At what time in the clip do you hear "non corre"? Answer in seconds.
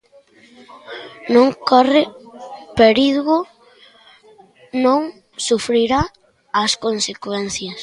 1.33-2.01